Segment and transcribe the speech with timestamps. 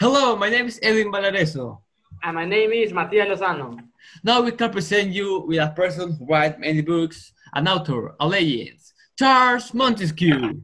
[0.00, 1.82] Hello, my name is Edwin Valareso.
[2.22, 3.78] And my name is Matias Lozano.
[4.24, 8.26] Now we can present you with a person who writes many books, an author, a
[8.26, 8.78] legend,
[9.18, 10.62] Charles Montesquieu.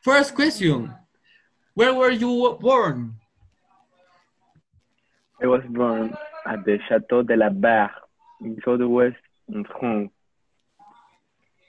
[0.00, 0.90] First question,
[1.74, 3.16] where were you born?
[5.42, 6.16] I was born
[6.46, 7.90] at the Chateau de la Barre
[8.40, 9.20] in the southwest
[9.52, 10.10] in France.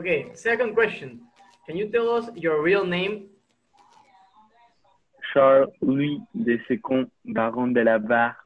[0.00, 1.20] Okay, second question.
[1.66, 3.26] Can you tell us your real name?
[5.32, 8.36] Charles Louis de Secondat, Baron de la Barre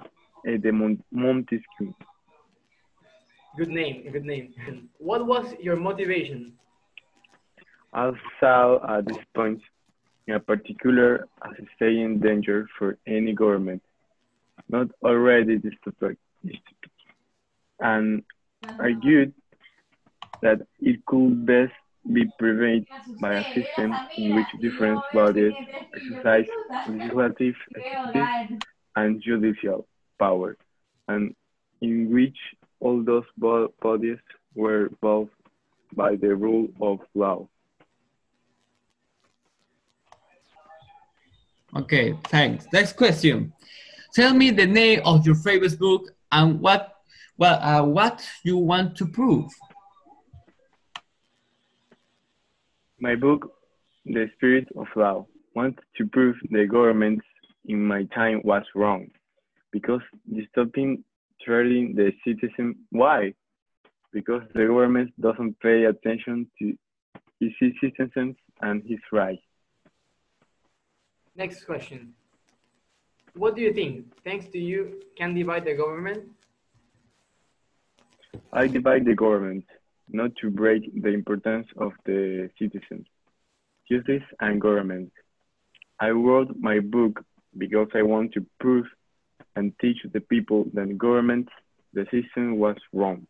[0.45, 1.95] et de Mont Montesquieu.
[3.56, 4.52] Good name, good name.
[4.98, 6.52] What was your motivation?
[7.92, 9.62] I saw at this point
[10.27, 13.83] in particular as a staying danger for any government,
[14.69, 16.17] not already dystopic,
[17.80, 18.23] and
[18.78, 19.33] argued
[20.42, 21.73] that it could best
[22.12, 22.87] be prevented
[23.20, 25.55] by a system in which different bodies
[25.95, 26.47] exercise
[26.87, 28.31] legislative, executive,
[28.97, 29.86] and judicial
[30.19, 30.56] power,
[31.08, 31.34] and
[31.81, 32.36] in which
[32.81, 33.25] all those
[33.81, 34.19] bodies
[34.55, 35.28] were bound
[35.94, 37.48] by the rule of law.
[41.77, 42.66] Okay, thanks.
[42.72, 43.53] Next question.
[44.14, 46.94] Tell me the name of your favorite book and what
[47.36, 49.50] well uh, what you want to prove.
[52.98, 53.52] My book,
[54.06, 57.20] The Spirit of Law, wants to prove the government
[57.66, 59.08] in my time was wrong
[59.70, 60.00] because
[60.50, 61.05] stopping
[61.42, 62.77] treating the citizen.
[62.91, 63.34] Why?
[64.12, 66.75] Because the government doesn't pay attention to
[67.38, 69.42] his citizens and his rights.
[71.34, 72.14] Next question.
[73.34, 76.25] What do you think, thanks to you, can divide the government?
[78.55, 79.64] I divide the government
[80.09, 83.07] not to break the importance of the citizens,
[83.91, 85.12] justice and government.
[86.01, 87.25] I wrote my book
[87.57, 88.87] because I want to prove
[89.57, 91.49] and teach the people that government
[91.95, 93.27] decision was wrong.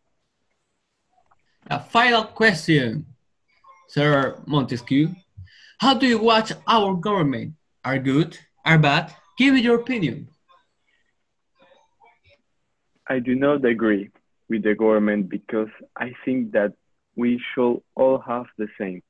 [1.69, 3.05] A final question,
[3.87, 5.09] Sir Montesquieu.
[5.79, 7.53] How do you watch our government?
[7.83, 8.37] Are good?
[8.65, 9.13] Are bad?
[9.37, 10.27] Give me your opinion.
[13.09, 14.09] I do not agree
[14.49, 16.73] with the government because I think that
[17.15, 19.01] we should all have the same.